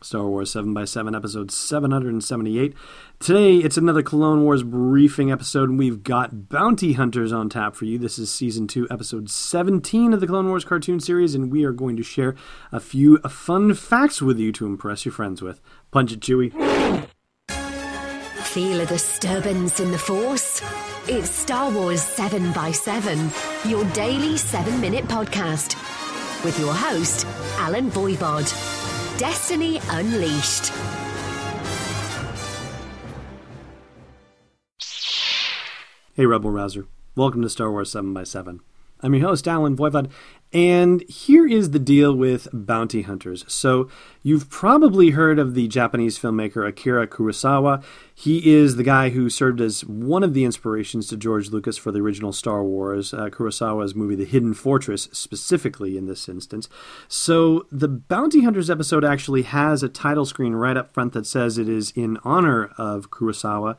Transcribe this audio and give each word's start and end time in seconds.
Star 0.00 0.26
Wars 0.26 0.52
7x7, 0.52 1.16
episode 1.16 1.50
778. 1.50 2.74
Today, 3.18 3.56
it's 3.56 3.76
another 3.76 4.02
Clone 4.02 4.44
Wars 4.44 4.62
briefing 4.62 5.32
episode, 5.32 5.70
and 5.70 5.78
we've 5.78 6.04
got 6.04 6.48
Bounty 6.48 6.92
Hunters 6.92 7.32
on 7.32 7.48
tap 7.48 7.74
for 7.74 7.84
you. 7.84 7.98
This 7.98 8.16
is 8.18 8.30
season 8.30 8.68
2, 8.68 8.86
episode 8.90 9.28
17 9.28 10.12
of 10.12 10.20
the 10.20 10.26
Clone 10.28 10.48
Wars 10.48 10.64
cartoon 10.64 11.00
series, 11.00 11.34
and 11.34 11.50
we 11.50 11.64
are 11.64 11.72
going 11.72 11.96
to 11.96 12.04
share 12.04 12.36
a 12.70 12.78
few 12.78 13.18
fun 13.18 13.74
facts 13.74 14.22
with 14.22 14.38
you 14.38 14.52
to 14.52 14.66
impress 14.66 15.04
your 15.04 15.12
friends 15.12 15.42
with. 15.42 15.60
Punch 15.90 16.12
it, 16.12 16.20
Chewie. 16.20 16.52
Feel 18.44 18.80
a 18.80 18.86
disturbance 18.86 19.80
in 19.80 19.90
the 19.90 19.98
Force? 19.98 20.62
It's 21.08 21.28
Star 21.28 21.70
Wars 21.72 22.02
7x7, 22.02 23.68
your 23.68 23.84
daily 23.92 24.36
7 24.36 24.80
minute 24.80 25.06
podcast, 25.06 25.74
with 26.44 26.56
your 26.60 26.72
host, 26.72 27.26
Allen 27.58 27.90
Voivod. 27.90 28.77
Destiny 29.18 29.80
Unleashed. 29.90 30.72
Hey, 36.14 36.24
Rebel 36.24 36.52
Rouser. 36.52 36.86
Welcome 37.16 37.42
to 37.42 37.48
Star 37.48 37.72
Wars 37.72 37.90
7 37.90 38.14
by 38.14 38.22
7 38.22 38.60
I'm 39.00 39.14
your 39.14 39.28
host, 39.28 39.46
Allen 39.46 39.76
Voivod, 39.76 40.10
and 40.52 41.08
here 41.08 41.46
is 41.46 41.70
the 41.70 41.78
deal 41.78 42.14
with 42.14 42.48
bounty 42.52 43.02
hunters. 43.02 43.44
So, 43.46 43.88
you've 44.22 44.50
probably 44.50 45.10
heard 45.10 45.38
of 45.38 45.54
the 45.54 45.68
Japanese 45.68 46.18
filmmaker 46.18 46.66
Akira 46.66 47.06
Kurosawa. 47.06 47.84
He 48.12 48.52
is 48.52 48.74
the 48.74 48.82
guy 48.82 49.10
who 49.10 49.30
served 49.30 49.60
as 49.60 49.84
one 49.84 50.24
of 50.24 50.34
the 50.34 50.44
inspirations 50.44 51.06
to 51.08 51.16
George 51.16 51.50
Lucas 51.50 51.76
for 51.76 51.92
the 51.92 52.00
original 52.00 52.32
Star 52.32 52.64
Wars, 52.64 53.14
uh, 53.14 53.28
Kurosawa's 53.28 53.94
movie 53.94 54.16
The 54.16 54.24
Hidden 54.24 54.54
Fortress, 54.54 55.08
specifically 55.12 55.96
in 55.96 56.06
this 56.06 56.28
instance. 56.28 56.68
So, 57.06 57.66
the 57.70 57.88
Bounty 57.88 58.42
Hunters 58.42 58.70
episode 58.70 59.04
actually 59.04 59.42
has 59.42 59.84
a 59.84 59.88
title 59.88 60.26
screen 60.26 60.54
right 60.54 60.76
up 60.76 60.92
front 60.92 61.12
that 61.12 61.26
says 61.26 61.58
it 61.58 61.68
is 61.68 61.92
in 61.92 62.18
honor 62.24 62.72
of 62.78 63.10
Kurosawa. 63.10 63.76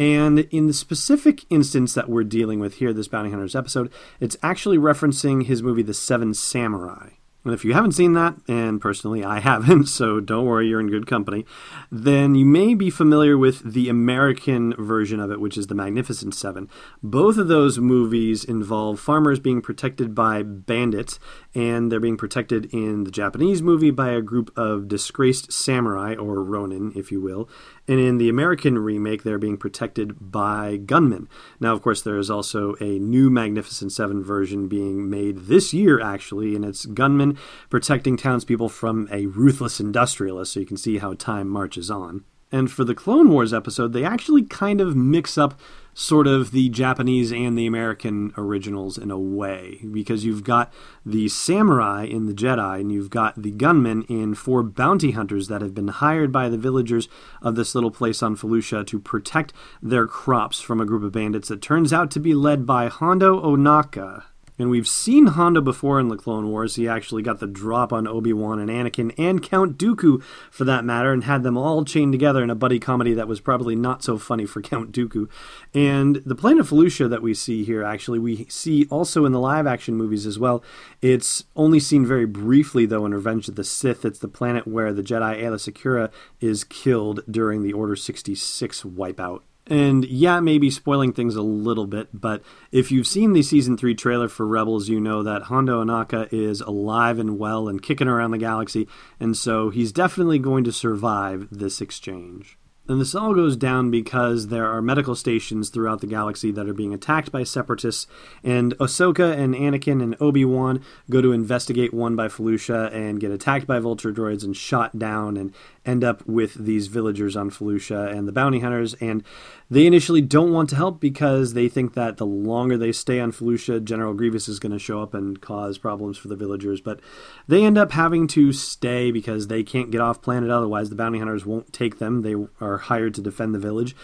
And 0.00 0.38
in 0.50 0.66
the 0.66 0.72
specific 0.72 1.44
instance 1.50 1.92
that 1.92 2.08
we're 2.08 2.24
dealing 2.24 2.58
with 2.58 2.76
here, 2.76 2.94
this 2.94 3.06
Bounty 3.06 3.28
Hunters 3.28 3.54
episode, 3.54 3.92
it's 4.18 4.34
actually 4.42 4.78
referencing 4.78 5.44
his 5.44 5.62
movie 5.62 5.82
The 5.82 5.92
Seven 5.92 6.32
Samurai. 6.32 7.10
And 7.44 7.54
if 7.54 7.64
you 7.64 7.72
haven't 7.72 7.92
seen 7.92 8.12
that, 8.14 8.34
and 8.48 8.80
personally 8.80 9.24
I 9.24 9.40
haven't, 9.40 9.86
so 9.88 10.20
don't 10.20 10.44
worry, 10.44 10.68
you're 10.68 10.80
in 10.80 10.90
good 10.90 11.06
company, 11.06 11.46
then 11.90 12.34
you 12.34 12.44
may 12.44 12.74
be 12.74 12.90
familiar 12.90 13.38
with 13.38 13.72
the 13.72 13.88
American 13.88 14.74
version 14.74 15.20
of 15.20 15.30
it, 15.30 15.40
which 15.40 15.56
is 15.56 15.68
The 15.68 15.74
Magnificent 15.74 16.34
Seven. 16.34 16.68
Both 17.02 17.38
of 17.38 17.48
those 17.48 17.78
movies 17.78 18.44
involve 18.44 19.00
farmers 19.00 19.40
being 19.40 19.62
protected 19.62 20.14
by 20.14 20.42
bandits, 20.42 21.18
and 21.54 21.90
they're 21.90 21.98
being 21.98 22.18
protected 22.18 22.66
in 22.74 23.04
the 23.04 23.10
Japanese 23.10 23.62
movie 23.62 23.90
by 23.90 24.10
a 24.10 24.20
group 24.20 24.52
of 24.56 24.88
disgraced 24.88 25.52
samurai, 25.52 26.14
or 26.14 26.42
ronin, 26.42 26.92
if 26.94 27.10
you 27.10 27.20
will, 27.20 27.48
and 27.88 27.98
in 27.98 28.18
the 28.18 28.28
American 28.28 28.78
remake, 28.78 29.22
they're 29.22 29.38
being 29.38 29.56
protected 29.56 30.30
by 30.30 30.76
gunmen. 30.76 31.28
Now, 31.58 31.72
of 31.72 31.82
course, 31.82 32.02
there 32.02 32.18
is 32.18 32.30
also 32.30 32.76
a 32.80 32.98
new 33.00 33.30
Magnificent 33.30 33.92
Seven 33.92 34.22
version 34.22 34.68
being 34.68 35.10
made 35.10 35.46
this 35.46 35.74
year, 35.74 36.00
actually, 36.00 36.54
and 36.54 36.64
it's 36.64 36.86
gunmen 36.86 37.29
protecting 37.68 38.16
townspeople 38.16 38.68
from 38.68 39.08
a 39.10 39.26
ruthless 39.26 39.80
industrialist, 39.80 40.52
so 40.52 40.60
you 40.60 40.66
can 40.66 40.76
see 40.76 40.98
how 40.98 41.14
time 41.14 41.48
marches 41.48 41.90
on. 41.90 42.24
And 42.52 42.70
for 42.70 42.82
the 42.82 42.96
Clone 42.96 43.30
Wars 43.30 43.54
episode, 43.54 43.92
they 43.92 44.04
actually 44.04 44.42
kind 44.42 44.80
of 44.80 44.96
mix 44.96 45.38
up 45.38 45.58
sort 45.94 46.26
of 46.26 46.50
the 46.50 46.68
Japanese 46.68 47.32
and 47.32 47.56
the 47.56 47.66
American 47.66 48.32
originals 48.36 48.98
in 48.98 49.10
a 49.10 49.18
way, 49.18 49.80
because 49.92 50.24
you've 50.24 50.42
got 50.42 50.72
the 51.06 51.28
samurai 51.28 52.04
in 52.04 52.26
the 52.26 52.32
Jedi, 52.32 52.80
and 52.80 52.90
you've 52.90 53.10
got 53.10 53.40
the 53.40 53.50
gunmen 53.50 54.02
in 54.04 54.34
four 54.34 54.62
bounty 54.62 55.12
hunters 55.12 55.48
that 55.48 55.62
have 55.62 55.74
been 55.74 55.88
hired 55.88 56.32
by 56.32 56.48
the 56.48 56.58
villagers 56.58 57.08
of 57.40 57.54
this 57.54 57.74
little 57.74 57.90
place 57.90 58.22
on 58.22 58.36
Felucia 58.36 58.84
to 58.86 58.98
protect 58.98 59.52
their 59.80 60.06
crops 60.06 60.60
from 60.60 60.80
a 60.80 60.86
group 60.86 61.04
of 61.04 61.12
bandits 61.12 61.48
that 61.48 61.62
turns 61.62 61.92
out 61.92 62.10
to 62.10 62.20
be 62.20 62.34
led 62.34 62.66
by 62.66 62.88
Hondo 62.88 63.40
Ohnaka, 63.40 64.24
and 64.60 64.70
we've 64.70 64.88
seen 64.88 65.28
Hondo 65.28 65.60
before 65.60 65.98
in 65.98 66.08
the 66.08 66.16
Clone 66.16 66.50
Wars. 66.50 66.76
He 66.76 66.86
actually 66.86 67.22
got 67.22 67.40
the 67.40 67.46
drop 67.46 67.92
on 67.92 68.06
Obi 68.06 68.32
Wan 68.32 68.58
and 68.58 68.68
Anakin 68.68 69.14
and 69.16 69.42
Count 69.42 69.78
Dooku, 69.78 70.22
for 70.50 70.64
that 70.64 70.84
matter, 70.84 71.12
and 71.12 71.24
had 71.24 71.42
them 71.42 71.56
all 71.56 71.84
chained 71.84 72.12
together 72.12 72.42
in 72.42 72.50
a 72.50 72.54
buddy 72.54 72.78
comedy 72.78 73.14
that 73.14 73.28
was 73.28 73.40
probably 73.40 73.74
not 73.74 74.02
so 74.02 74.18
funny 74.18 74.44
for 74.44 74.60
Count 74.70 74.92
Dooku. 74.92 75.28
And 75.72 76.16
the 76.26 76.34
planet 76.34 76.66
Felucia 76.66 77.08
that 77.08 77.22
we 77.22 77.32
see 77.32 77.64
here, 77.64 77.82
actually, 77.82 78.18
we 78.18 78.44
see 78.48 78.86
also 78.90 79.24
in 79.24 79.32
the 79.32 79.40
live 79.40 79.66
action 79.66 79.96
movies 79.96 80.26
as 80.26 80.38
well. 80.38 80.62
It's 81.00 81.44
only 81.56 81.80
seen 81.80 82.04
very 82.04 82.26
briefly, 82.26 82.84
though, 82.84 83.06
in 83.06 83.14
Revenge 83.14 83.48
of 83.48 83.56
the 83.56 83.64
Sith. 83.64 84.04
It's 84.04 84.18
the 84.18 84.28
planet 84.28 84.66
where 84.66 84.92
the 84.92 85.02
Jedi 85.02 85.42
Aayla 85.42 85.72
Secura 85.72 86.10
is 86.40 86.64
killed 86.64 87.20
during 87.30 87.62
the 87.62 87.72
Order 87.72 87.96
66 87.96 88.82
wipeout. 88.82 89.40
And 89.70 90.04
yeah, 90.04 90.40
maybe 90.40 90.68
spoiling 90.68 91.12
things 91.12 91.36
a 91.36 91.42
little 91.42 91.86
bit, 91.86 92.08
but 92.12 92.42
if 92.72 92.90
you've 92.90 93.06
seen 93.06 93.32
the 93.32 93.42
season 93.42 93.76
three 93.76 93.94
trailer 93.94 94.28
for 94.28 94.44
Rebels, 94.44 94.88
you 94.88 94.98
know 95.00 95.22
that 95.22 95.42
Hondo 95.42 95.84
Ohnaka 95.84 96.30
is 96.32 96.60
alive 96.60 97.20
and 97.20 97.38
well 97.38 97.68
and 97.68 97.80
kicking 97.80 98.08
around 98.08 98.32
the 98.32 98.38
galaxy, 98.38 98.88
and 99.20 99.36
so 99.36 99.70
he's 99.70 99.92
definitely 99.92 100.40
going 100.40 100.64
to 100.64 100.72
survive 100.72 101.46
this 101.52 101.80
exchange. 101.80 102.58
And 102.90 103.00
this 103.00 103.14
all 103.14 103.34
goes 103.34 103.56
down 103.56 103.92
because 103.92 104.48
there 104.48 104.66
are 104.66 104.82
medical 104.82 105.14
stations 105.14 105.70
throughout 105.70 106.00
the 106.00 106.08
galaxy 106.08 106.50
that 106.50 106.68
are 106.68 106.74
being 106.74 106.92
attacked 106.92 107.30
by 107.30 107.44
separatists, 107.44 108.08
and 108.42 108.76
Ahsoka 108.78 109.32
and 109.32 109.54
Anakin 109.54 110.02
and 110.02 110.16
Obi 110.20 110.44
Wan 110.44 110.82
go 111.08 111.22
to 111.22 111.30
investigate 111.30 111.94
one 111.94 112.16
by 112.16 112.26
Felucia 112.26 112.92
and 112.92 113.20
get 113.20 113.30
attacked 113.30 113.68
by 113.68 113.78
vulture 113.78 114.12
droids 114.12 114.42
and 114.42 114.56
shot 114.56 114.98
down 114.98 115.36
and 115.36 115.54
end 115.86 116.02
up 116.04 116.26
with 116.26 116.54
these 116.54 116.88
villagers 116.88 117.36
on 117.36 117.48
Felucia 117.48 118.12
and 118.12 118.26
the 118.26 118.32
bounty 118.32 118.58
hunters. 118.58 118.94
And 118.94 119.22
they 119.70 119.86
initially 119.86 120.20
don't 120.20 120.52
want 120.52 120.68
to 120.70 120.76
help 120.76 121.00
because 121.00 121.54
they 121.54 121.68
think 121.68 121.94
that 121.94 122.16
the 122.16 122.26
longer 122.26 122.76
they 122.76 122.92
stay 122.92 123.20
on 123.20 123.32
Felucia, 123.32 123.82
General 123.82 124.14
Grievous 124.14 124.48
is 124.48 124.58
going 124.58 124.72
to 124.72 124.78
show 124.78 125.00
up 125.00 125.14
and 125.14 125.40
cause 125.40 125.78
problems 125.78 126.18
for 126.18 126.28
the 126.28 126.36
villagers. 126.36 126.80
But 126.80 127.00
they 127.46 127.64
end 127.64 127.78
up 127.78 127.92
having 127.92 128.26
to 128.28 128.52
stay 128.52 129.10
because 129.10 129.46
they 129.46 129.62
can't 129.62 129.90
get 129.90 130.00
off 130.00 130.20
planet 130.22 130.50
otherwise. 130.50 130.90
The 130.90 130.96
bounty 130.96 131.18
hunters 131.18 131.46
won't 131.46 131.72
take 131.72 131.98
them. 131.98 132.22
They 132.22 132.34
are 132.60 132.78
hired 132.80 133.14
to 133.14 133.22
defend 133.22 133.54
the 133.54 133.58
village. 133.58 133.94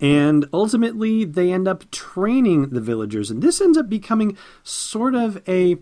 And 0.00 0.46
ultimately, 0.52 1.24
they 1.24 1.52
end 1.52 1.68
up 1.68 1.88
training 1.92 2.70
the 2.70 2.80
villagers. 2.80 3.30
And 3.30 3.40
this 3.40 3.60
ends 3.60 3.78
up 3.78 3.88
becoming 3.88 4.36
sort 4.64 5.14
of 5.14 5.40
a, 5.48 5.76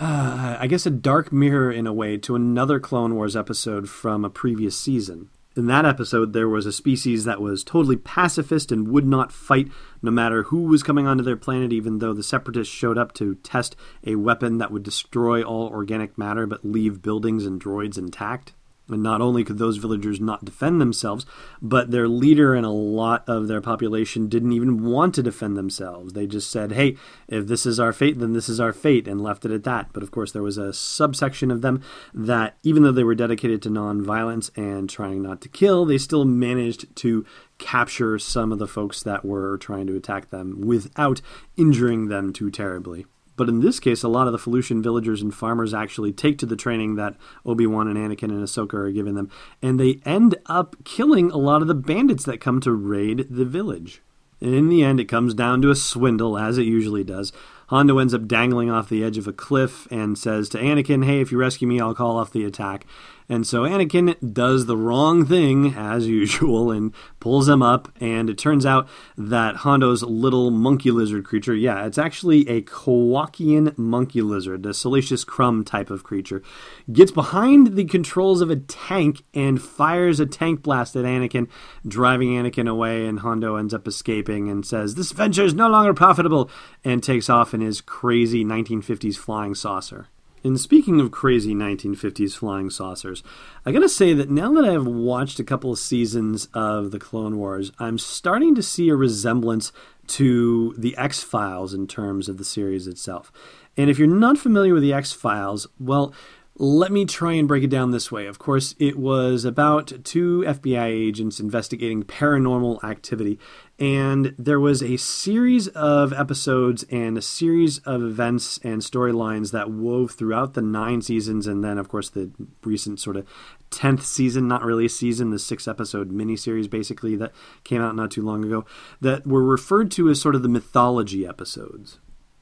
uh, 0.00 0.56
I 0.58 0.66
guess, 0.66 0.86
a 0.86 0.90
dark 0.90 1.32
mirror 1.32 1.70
in 1.70 1.86
a 1.86 1.92
way 1.92 2.16
to 2.16 2.34
another 2.34 2.80
Clone 2.80 3.14
Wars 3.14 3.36
episode 3.36 3.90
from 3.90 4.24
a 4.24 4.30
previous 4.30 4.78
season. 4.78 5.28
In 5.58 5.66
that 5.66 5.84
episode, 5.84 6.34
there 6.34 6.48
was 6.48 6.66
a 6.66 6.72
species 6.72 7.24
that 7.24 7.40
was 7.40 7.64
totally 7.64 7.96
pacifist 7.96 8.70
and 8.70 8.86
would 8.88 9.06
not 9.06 9.32
fight 9.32 9.68
no 10.00 10.10
matter 10.12 10.44
who 10.44 10.62
was 10.62 10.84
coming 10.84 11.08
onto 11.08 11.24
their 11.24 11.36
planet, 11.36 11.72
even 11.72 11.98
though 11.98 12.12
the 12.12 12.22
Separatists 12.22 12.72
showed 12.72 12.96
up 12.96 13.12
to 13.14 13.34
test 13.34 13.74
a 14.06 14.14
weapon 14.14 14.58
that 14.58 14.70
would 14.70 14.84
destroy 14.84 15.42
all 15.42 15.66
organic 15.66 16.16
matter 16.16 16.46
but 16.46 16.64
leave 16.64 17.02
buildings 17.02 17.44
and 17.44 17.60
droids 17.60 17.98
intact. 17.98 18.52
And 18.88 19.02
not 19.02 19.20
only 19.20 19.44
could 19.44 19.58
those 19.58 19.76
villagers 19.76 20.20
not 20.20 20.44
defend 20.44 20.80
themselves, 20.80 21.26
but 21.60 21.90
their 21.90 22.08
leader 22.08 22.54
and 22.54 22.64
a 22.64 22.70
lot 22.70 23.22
of 23.28 23.46
their 23.46 23.60
population 23.60 24.28
didn't 24.28 24.52
even 24.52 24.82
want 24.84 25.14
to 25.16 25.22
defend 25.22 25.56
themselves. 25.56 26.14
They 26.14 26.26
just 26.26 26.50
said, 26.50 26.72
hey, 26.72 26.96
if 27.28 27.46
this 27.46 27.66
is 27.66 27.78
our 27.78 27.92
fate, 27.92 28.18
then 28.18 28.32
this 28.32 28.48
is 28.48 28.60
our 28.60 28.72
fate, 28.72 29.06
and 29.06 29.20
left 29.20 29.44
it 29.44 29.50
at 29.50 29.64
that. 29.64 29.92
But 29.92 30.02
of 30.02 30.10
course, 30.10 30.32
there 30.32 30.42
was 30.42 30.56
a 30.56 30.72
subsection 30.72 31.50
of 31.50 31.60
them 31.60 31.82
that, 32.14 32.56
even 32.62 32.82
though 32.82 32.92
they 32.92 33.04
were 33.04 33.14
dedicated 33.14 33.60
to 33.62 33.68
nonviolence 33.68 34.50
and 34.56 34.88
trying 34.88 35.22
not 35.22 35.40
to 35.42 35.48
kill, 35.48 35.84
they 35.84 35.98
still 35.98 36.24
managed 36.24 36.96
to 36.96 37.26
capture 37.58 38.18
some 38.18 38.52
of 38.52 38.58
the 38.58 38.68
folks 38.68 39.02
that 39.02 39.24
were 39.24 39.58
trying 39.58 39.86
to 39.88 39.96
attack 39.96 40.30
them 40.30 40.60
without 40.60 41.20
injuring 41.56 42.08
them 42.08 42.32
too 42.32 42.50
terribly. 42.50 43.04
But 43.38 43.48
in 43.48 43.60
this 43.60 43.80
case, 43.80 44.02
a 44.02 44.08
lot 44.08 44.26
of 44.26 44.32
the 44.32 44.38
Felucian 44.38 44.82
villagers 44.82 45.22
and 45.22 45.32
farmers 45.32 45.72
actually 45.72 46.12
take 46.12 46.36
to 46.38 46.46
the 46.46 46.56
training 46.56 46.96
that 46.96 47.16
Obi 47.46 47.66
Wan 47.66 47.88
and 47.88 47.96
Anakin 47.96 48.24
and 48.24 48.42
Ahsoka 48.42 48.74
are 48.74 48.90
giving 48.90 49.14
them, 49.14 49.30
and 49.62 49.80
they 49.80 50.00
end 50.04 50.36
up 50.46 50.76
killing 50.84 51.30
a 51.30 51.38
lot 51.38 51.62
of 51.62 51.68
the 51.68 51.74
bandits 51.74 52.24
that 52.24 52.40
come 52.40 52.60
to 52.60 52.72
raid 52.72 53.28
the 53.30 53.46
village. 53.46 54.02
And 54.40 54.54
in 54.54 54.68
the 54.68 54.84
end, 54.84 55.00
it 55.00 55.06
comes 55.06 55.34
down 55.34 55.62
to 55.62 55.70
a 55.70 55.76
swindle, 55.76 56.36
as 56.36 56.58
it 56.58 56.64
usually 56.64 57.04
does. 57.04 57.32
Hondo 57.68 57.98
ends 57.98 58.14
up 58.14 58.26
dangling 58.26 58.70
off 58.70 58.88
the 58.88 59.04
edge 59.04 59.18
of 59.18 59.26
a 59.26 59.32
cliff 59.32 59.86
and 59.90 60.16
says 60.16 60.48
to 60.50 60.58
Anakin, 60.58 61.04
Hey, 61.04 61.20
if 61.20 61.32
you 61.32 61.38
rescue 61.38 61.68
me, 61.68 61.80
I'll 61.80 61.94
call 61.94 62.16
off 62.16 62.32
the 62.32 62.44
attack. 62.44 62.86
And 63.30 63.46
so 63.46 63.62
Anakin 63.62 64.32
does 64.32 64.64
the 64.66 64.76
wrong 64.76 65.26
thing, 65.26 65.74
as 65.74 66.06
usual, 66.06 66.70
and 66.70 66.94
pulls 67.20 67.48
him 67.48 67.62
up. 67.62 67.92
And 68.00 68.30
it 68.30 68.38
turns 68.38 68.64
out 68.64 68.88
that 69.18 69.56
Hondo's 69.56 70.02
little 70.02 70.50
monkey 70.50 70.90
lizard 70.90 71.24
creature, 71.24 71.54
yeah, 71.54 71.84
it's 71.84 71.98
actually 71.98 72.48
a 72.48 72.62
Kowakian 72.62 73.76
monkey 73.76 74.22
lizard, 74.22 74.64
a 74.64 74.72
Salacious 74.72 75.24
Crumb 75.24 75.62
type 75.62 75.90
of 75.90 76.04
creature, 76.04 76.42
gets 76.90 77.12
behind 77.12 77.76
the 77.76 77.84
controls 77.84 78.40
of 78.40 78.50
a 78.50 78.56
tank 78.56 79.22
and 79.34 79.60
fires 79.60 80.20
a 80.20 80.26
tank 80.26 80.62
blast 80.62 80.96
at 80.96 81.04
Anakin, 81.04 81.48
driving 81.86 82.30
Anakin 82.30 82.68
away. 82.68 83.06
And 83.06 83.20
Hondo 83.20 83.56
ends 83.56 83.74
up 83.74 83.86
escaping 83.86 84.48
and 84.48 84.64
says, 84.64 84.94
This 84.94 85.12
venture 85.12 85.44
is 85.44 85.54
no 85.54 85.68
longer 85.68 85.92
profitable, 85.92 86.50
and 86.82 87.02
takes 87.02 87.28
off 87.28 87.52
in 87.52 87.60
his 87.60 87.82
crazy 87.82 88.44
1950s 88.44 89.16
flying 89.16 89.54
saucer. 89.54 90.08
And 90.44 90.58
speaking 90.58 91.00
of 91.00 91.10
crazy 91.10 91.54
1950s 91.54 92.36
flying 92.36 92.70
saucers, 92.70 93.22
I 93.66 93.72
gotta 93.72 93.88
say 93.88 94.14
that 94.14 94.30
now 94.30 94.52
that 94.52 94.64
I've 94.64 94.86
watched 94.86 95.38
a 95.40 95.44
couple 95.44 95.72
of 95.72 95.78
seasons 95.78 96.48
of 96.54 96.90
The 96.90 96.98
Clone 96.98 97.36
Wars, 97.36 97.72
I'm 97.78 97.98
starting 97.98 98.54
to 98.54 98.62
see 98.62 98.88
a 98.88 98.96
resemblance 98.96 99.72
to 100.08 100.74
The 100.78 100.96
X 100.96 101.22
Files 101.22 101.74
in 101.74 101.86
terms 101.86 102.28
of 102.28 102.38
the 102.38 102.44
series 102.44 102.86
itself. 102.86 103.30
And 103.76 103.90
if 103.90 103.98
you're 103.98 104.08
not 104.08 104.38
familiar 104.38 104.74
with 104.74 104.82
The 104.82 104.92
X 104.92 105.12
Files, 105.12 105.66
well, 105.78 106.12
let 106.60 106.90
me 106.90 107.04
try 107.04 107.34
and 107.34 107.46
break 107.46 107.62
it 107.62 107.70
down 107.70 107.92
this 107.92 108.10
way. 108.10 108.26
Of 108.26 108.40
course, 108.40 108.74
it 108.80 108.98
was 108.98 109.44
about 109.44 109.92
two 110.02 110.42
FBI 110.44 110.86
agents 110.86 111.38
investigating 111.38 112.02
paranormal 112.02 112.82
activity, 112.82 113.38
and 113.78 114.34
there 114.36 114.58
was 114.58 114.82
a 114.82 114.96
series 114.96 115.68
of 115.68 116.12
episodes 116.12 116.84
and 116.90 117.16
a 117.16 117.22
series 117.22 117.78
of 117.78 118.02
events 118.02 118.58
and 118.64 118.82
storylines 118.82 119.52
that 119.52 119.70
wove 119.70 120.12
throughout 120.12 120.54
the 120.54 120.62
nine 120.62 121.00
seasons, 121.00 121.46
and 121.46 121.62
then, 121.62 121.78
of 121.78 121.88
course, 121.88 122.10
the 122.10 122.32
recent 122.64 122.98
sort 122.98 123.16
of 123.16 123.26
10th 123.70 124.02
season, 124.02 124.48
not 124.48 124.64
really 124.64 124.86
a 124.86 124.90
season, 124.90 125.30
the 125.30 125.38
six 125.38 125.68
episode 125.68 126.10
miniseries 126.10 126.68
basically 126.68 127.14
that 127.14 127.32
came 127.62 127.80
out 127.80 127.94
not 127.94 128.10
too 128.10 128.22
long 128.22 128.44
ago, 128.44 128.64
that 129.00 129.24
were 129.24 129.44
referred 129.44 129.92
to 129.92 130.08
as 130.08 130.20
sort 130.20 130.34
of 130.34 130.42
the 130.42 130.48
mythology 130.48 131.24
episodes. 131.24 132.00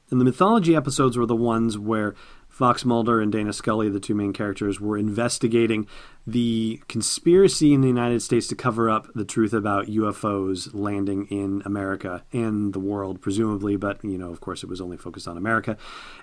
And 0.09 0.21
the 0.21 0.25
mythology 0.25 0.75
episodes 0.75 1.17
were 1.17 1.25
the 1.25 1.35
ones 1.35 1.77
where 1.77 2.15
Fox 2.57 2.83
Mulder 2.83 3.21
and 3.21 3.31
Dana 3.31 3.53
Scully, 3.53 3.87
the 3.87 3.99
two 3.99 4.15
main 4.15 4.33
characters, 4.33 4.81
were 4.81 4.97
investigating 4.97 5.85
the 6.25 6.81
conspiracy 6.87 7.71
in 7.71 7.81
the 7.81 7.87
United 7.87 8.23
States 8.23 8.47
to 8.47 8.55
cover 8.55 8.89
up 8.89 9.07
the 9.13 9.23
truth 9.23 9.53
about 9.53 9.85
UFOs 9.85 10.71
landing 10.73 11.27
in 11.27 11.61
America 11.65 12.23
and 12.33 12.73
the 12.73 12.79
world, 12.79 13.21
presumably, 13.21 13.75
but, 13.75 14.03
you 14.03 14.17
know, 14.17 14.31
of 14.31 14.41
course, 14.41 14.63
it 14.63 14.69
was 14.69 14.81
only 14.81 14.97
focused 14.97 15.27
on 15.27 15.37
America. 15.37 15.77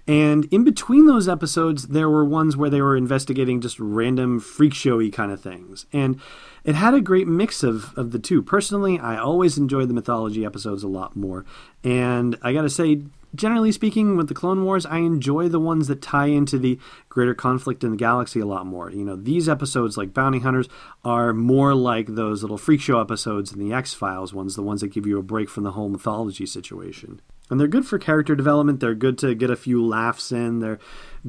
And 0.09 0.47
in 0.47 0.65
between 0.65 1.07
those 1.07 1.29
episodes, 1.29 1.87
there 1.87 2.11
were 2.11 2.25
ones 2.25 2.57
where 2.57 2.69
they 2.69 2.83
were 2.83 2.97
investigating 2.97 3.61
just 3.61 3.79
random 3.79 4.41
freak 4.41 4.75
showy 4.75 5.13
kind 5.13 5.31
of 5.31 5.41
things. 5.41 5.87
And 5.93 6.21
it 6.65 6.75
had 6.75 6.95
a 6.95 7.01
great 7.01 7.29
mix 7.29 7.63
of, 7.63 7.97
of 7.97 8.11
the 8.11 8.19
two. 8.19 8.43
Personally, 8.43 8.99
I 8.99 9.19
always 9.19 9.57
enjoyed 9.57 9.89
the 9.89 9.95
mythology 9.95 10.45
episodes 10.45 10.83
a 10.83 10.89
lot 10.89 11.15
more. 11.15 11.45
And 11.85 12.37
I 12.43 12.53
gotta 12.53 12.71
say, 12.71 13.03
generally 13.35 13.73
speaking, 13.73 14.17
with 14.17 14.29
the 14.29 14.35
Clone 14.35 14.65
Wars, 14.65 14.87
I 14.87 14.99
enjoy 14.99 15.49
the 15.49 15.61
ones 15.61 15.89
that 15.89 16.03
tie 16.03 16.27
into 16.27 16.59
the 16.59 16.79
greater 17.09 17.35
conflict 17.35 17.85
in 17.85 17.91
the 17.93 17.97
galaxy 17.97 18.41
a 18.41 18.47
lot 18.47 18.67
more. 18.67 18.91
You 18.91 19.05
know, 19.05 19.17
these 19.17 19.49
episodes, 19.49 19.97
like 19.97 20.15
Bounty 20.15 20.41
Hunters, 20.41 20.69
are 21.05 21.33
more 21.33 21.75
like 21.75 22.15
those 22.15 22.43
little 22.43 22.59
freak 22.59 22.81
show 22.81 23.01
episodes 23.01 23.53
in 23.53 23.59
the 23.59 23.75
X 23.75 23.95
Files 23.95 24.33
ones, 24.33 24.57
the 24.57 24.63
ones 24.63 24.81
that 24.81 24.89
give 24.89 25.07
you 25.07 25.19
a 25.19 25.23
break 25.23 25.49
from 25.49 25.65
the 25.65 25.73
whole 25.73 25.89
mythology 25.89 26.47
situation. 26.47 27.21
And 27.51 27.61
they're 27.61 27.69
good 27.69 27.85
for 27.85 27.99
character 27.99 28.35
development. 28.35 28.81
They're 28.81 28.95
good 28.95 29.19
to 29.19 29.35
get 29.35 29.51
a 29.51 29.57
few 29.57 29.85
laughs 29.85 30.33
in. 30.33 30.61
They're 30.61 30.79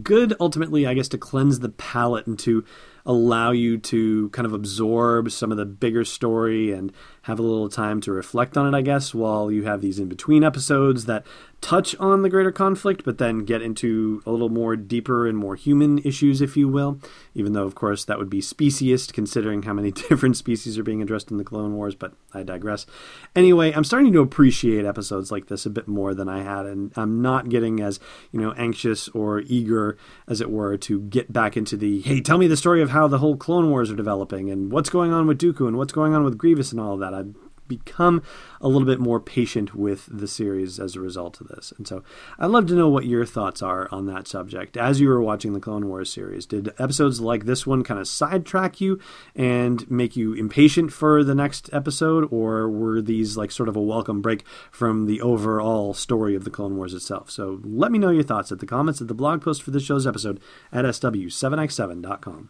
good, 0.01 0.33
ultimately, 0.39 0.87
I 0.87 0.93
guess, 0.93 1.09
to 1.09 1.17
cleanse 1.17 1.59
the 1.59 1.69
palate 1.69 2.25
and 2.25 2.39
to 2.39 2.63
allow 3.05 3.51
you 3.51 3.77
to 3.77 4.29
kind 4.29 4.45
of 4.45 4.53
absorb 4.53 5.29
some 5.31 5.51
of 5.51 5.57
the 5.57 5.65
bigger 5.65 6.05
story 6.05 6.71
and 6.71 6.91
have 7.25 7.39
a 7.39 7.41
little 7.41 7.69
time 7.69 7.99
to 8.01 8.11
reflect 8.11 8.55
on 8.55 8.71
it, 8.71 8.77
I 8.77 8.83
guess, 8.83 9.11
while 9.11 9.51
you 9.51 9.63
have 9.63 9.81
these 9.81 9.97
in 9.97 10.07
between 10.07 10.43
episodes 10.43 11.05
that 11.05 11.25
touch 11.59 11.95
on 11.95 12.21
the 12.21 12.29
greater 12.29 12.51
conflict, 12.51 13.03
but 13.03 13.17
then 13.17 13.39
get 13.39 13.63
into 13.63 14.21
a 14.27 14.29
little 14.29 14.49
more 14.49 14.75
deeper 14.75 15.27
and 15.27 15.35
more 15.35 15.55
human 15.55 15.97
issues, 15.99 16.39
if 16.39 16.55
you 16.55 16.67
will. 16.67 16.99
Even 17.33 17.53
though, 17.53 17.63
of 17.63 17.73
course, 17.73 18.05
that 18.05 18.19
would 18.19 18.29
be 18.29 18.41
speciest 18.41 19.11
considering 19.11 19.63
how 19.63 19.73
many 19.73 19.89
different 20.09 20.37
species 20.37 20.77
are 20.77 20.83
being 20.83 21.01
addressed 21.01 21.31
in 21.31 21.37
the 21.37 21.43
Clone 21.43 21.73
Wars, 21.73 21.95
but 21.95 22.13
I 22.31 22.43
digress. 22.43 22.85
Anyway, 23.35 23.71
I'm 23.71 23.83
starting 23.83 24.13
to 24.13 24.19
appreciate 24.19 24.85
episodes 24.85 25.31
like 25.31 25.47
this 25.47 25.65
a 25.65 25.71
bit 25.71 25.87
more 25.87 26.13
than 26.13 26.29
I 26.29 26.43
had, 26.43 26.67
and 26.67 26.91
I'm 26.95 27.23
not 27.23 27.49
getting 27.49 27.79
as, 27.79 27.99
you 28.31 28.39
know, 28.39 28.51
anxious 28.51 29.07
or 29.09 29.39
eager, 29.47 29.97
as 30.27 30.41
it 30.41 30.51
were, 30.51 30.77
to 30.77 31.01
get 31.01 31.33
back 31.33 31.57
into 31.57 31.75
the, 31.75 32.01
hey, 32.01 32.21
tell 32.21 32.37
me 32.37 32.45
the 32.45 32.55
story 32.55 32.83
of 32.83 32.91
how 32.91 33.07
the 33.07 33.17
whole 33.17 33.35
Clone 33.35 33.71
Wars 33.71 33.89
are 33.89 33.95
developing 33.95 34.51
and 34.51 34.71
what's 34.71 34.91
going 34.91 35.11
on 35.11 35.25
with 35.25 35.39
Dooku 35.39 35.67
and 35.67 35.77
what's 35.77 35.93
going 35.93 36.13
on 36.13 36.23
with 36.23 36.37
Grievous 36.37 36.71
and 36.71 36.79
all 36.79 36.93
of 36.93 36.99
that. 36.99 37.14
I've 37.15 37.35
become 37.67 38.21
a 38.61 38.67
little 38.67 38.85
bit 38.85 38.99
more 38.99 39.19
patient 39.19 39.75
with 39.75 40.07
the 40.11 40.27
series 40.27 40.79
as 40.79 40.95
a 40.95 40.99
result 40.99 41.41
of 41.41 41.47
this. 41.47 41.73
And 41.77 41.87
so 41.87 42.03
I'd 42.37 42.47
love 42.47 42.67
to 42.67 42.75
know 42.75 42.89
what 42.89 43.05
your 43.05 43.25
thoughts 43.25 43.61
are 43.61 43.87
on 43.91 44.05
that 44.07 44.27
subject 44.27 44.77
as 44.77 44.99
you 44.99 45.09
were 45.09 45.21
watching 45.21 45.53
the 45.53 45.59
Clone 45.59 45.87
Wars 45.87 46.11
series. 46.11 46.45
Did 46.45 46.69
episodes 46.79 47.19
like 47.19 47.45
this 47.45 47.65
one 47.65 47.83
kind 47.83 47.99
of 47.99 48.07
sidetrack 48.07 48.79
you 48.81 48.99
and 49.35 49.89
make 49.89 50.15
you 50.15 50.33
impatient 50.33 50.91
for 50.91 51.23
the 51.23 51.35
next 51.35 51.69
episode, 51.73 52.27
or 52.31 52.69
were 52.69 53.01
these 53.01 53.37
like 53.37 53.51
sort 53.51 53.69
of 53.69 53.75
a 53.75 53.81
welcome 53.81 54.21
break 54.21 54.43
from 54.71 55.05
the 55.05 55.21
overall 55.21 55.93
story 55.93 56.35
of 56.35 56.43
the 56.43 56.51
Clone 56.51 56.77
Wars 56.77 56.93
itself? 56.93 57.29
So 57.31 57.59
let 57.63 57.91
me 57.91 57.99
know 57.99 58.09
your 58.09 58.23
thoughts 58.23 58.51
at 58.51 58.59
the 58.59 58.65
comments 58.65 59.01
at 59.01 59.07
the 59.07 59.13
blog 59.13 59.41
post 59.41 59.63
for 59.63 59.71
this 59.71 59.83
show's 59.83 60.07
episode 60.07 60.39
at 60.71 60.85
sw7x7.com. 60.85 62.49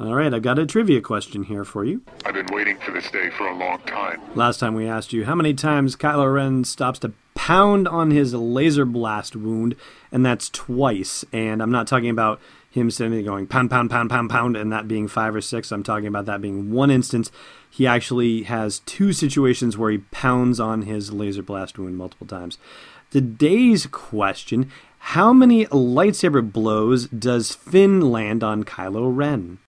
All 0.00 0.14
right, 0.14 0.32
I've 0.32 0.40
got 0.40 0.58
a 0.58 0.64
trivia 0.64 1.02
question 1.02 1.42
here 1.42 1.62
for 1.62 1.84
you. 1.84 2.00
I've 2.24 2.32
been 2.32 2.46
waiting 2.50 2.78
for 2.78 2.90
this 2.90 3.10
day 3.10 3.28
for 3.28 3.46
a 3.46 3.54
long 3.54 3.80
time. 3.80 4.18
Last 4.34 4.58
time 4.58 4.74
we 4.74 4.88
asked 4.88 5.12
you 5.12 5.26
how 5.26 5.34
many 5.34 5.52
times 5.52 5.94
Kylo 5.94 6.32
Ren 6.32 6.64
stops 6.64 7.00
to 7.00 7.12
pound 7.34 7.86
on 7.86 8.10
his 8.10 8.32
laser 8.32 8.86
blast 8.86 9.36
wound, 9.36 9.76
and 10.10 10.24
that's 10.24 10.48
twice. 10.48 11.22
And 11.34 11.62
I'm 11.62 11.70
not 11.70 11.86
talking 11.86 12.08
about 12.08 12.40
him 12.70 12.90
sitting 12.90 13.12
there 13.12 13.22
going 13.22 13.46
pound, 13.46 13.70
pound, 13.70 13.90
pound, 13.90 14.08
pound, 14.08 14.30
pound, 14.30 14.56
and 14.56 14.72
that 14.72 14.88
being 14.88 15.06
five 15.06 15.34
or 15.34 15.42
six. 15.42 15.70
I'm 15.70 15.82
talking 15.82 16.06
about 16.06 16.24
that 16.24 16.40
being 16.40 16.72
one 16.72 16.90
instance. 16.90 17.30
He 17.68 17.86
actually 17.86 18.44
has 18.44 18.78
two 18.86 19.12
situations 19.12 19.76
where 19.76 19.90
he 19.90 19.98
pounds 19.98 20.58
on 20.58 20.82
his 20.82 21.12
laser 21.12 21.42
blast 21.42 21.78
wound 21.78 21.98
multiple 21.98 22.26
times. 22.26 22.56
Today's 23.10 23.84
question 23.84 24.70
How 24.98 25.34
many 25.34 25.66
lightsaber 25.66 26.50
blows 26.50 27.06
does 27.08 27.54
Finn 27.54 28.00
land 28.10 28.42
on 28.42 28.64
Kylo 28.64 29.14
Ren? 29.14 29.58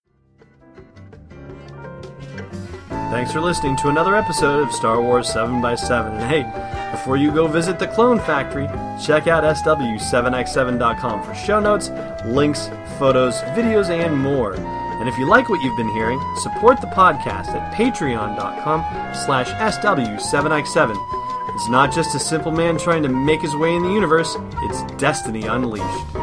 Thanks 3.13 3.31
for 3.31 3.41
listening 3.41 3.75
to 3.75 3.89
another 3.89 4.15
episode 4.15 4.63
of 4.63 4.73
Star 4.73 4.99
Wars 4.99 5.27
7x7. 5.27 6.19
And 6.19 6.23
hey, 6.23 6.89
before 6.89 7.15
you 7.15 7.31
go 7.31 7.45
visit 7.45 7.77
the 7.77 7.85
Clone 7.85 8.17
Factory, 8.17 8.65
check 8.99 9.27
out 9.27 9.43
SW7x7.com 9.43 11.21
for 11.21 11.35
show 11.35 11.59
notes, 11.59 11.91
links, 12.25 12.71
photos, 12.97 13.35
videos, 13.55 13.91
and 13.91 14.17
more. 14.17 14.55
And 14.55 15.07
if 15.07 15.15
you 15.19 15.29
like 15.29 15.47
what 15.47 15.61
you've 15.61 15.77
been 15.77 15.93
hearing, 15.93 16.19
support 16.41 16.81
the 16.81 16.87
podcast 16.87 17.49
at 17.49 17.75
patreon.com 17.75 18.81
slash 19.13 19.51
SW7x7. 19.51 21.53
It's 21.53 21.69
not 21.69 21.93
just 21.93 22.15
a 22.15 22.19
simple 22.19 22.51
man 22.51 22.79
trying 22.79 23.03
to 23.03 23.09
make 23.09 23.41
his 23.41 23.55
way 23.55 23.75
in 23.75 23.83
the 23.83 23.93
universe, 23.93 24.35
it's 24.63 24.81
destiny 24.93 25.43
unleashed. 25.43 26.22